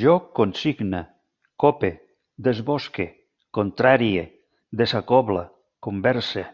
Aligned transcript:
Jo 0.00 0.12
consigne, 0.38 1.00
cope, 1.64 1.92
desbosque, 2.50 3.08
contrarie, 3.60 4.28
desacoble, 4.84 5.48
converse 5.90 6.48